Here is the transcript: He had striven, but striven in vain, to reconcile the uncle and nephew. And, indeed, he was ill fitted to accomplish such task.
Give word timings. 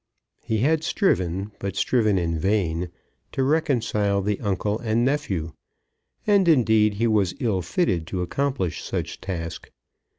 He 0.43 0.61
had 0.61 0.83
striven, 0.83 1.51
but 1.59 1.75
striven 1.75 2.17
in 2.17 2.39
vain, 2.39 2.89
to 3.33 3.43
reconcile 3.43 4.23
the 4.23 4.39
uncle 4.39 4.79
and 4.79 5.05
nephew. 5.05 5.53
And, 6.25 6.47
indeed, 6.47 6.95
he 6.95 7.05
was 7.05 7.35
ill 7.39 7.61
fitted 7.61 8.07
to 8.07 8.23
accomplish 8.23 8.81
such 8.83 9.21
task. 9.21 9.69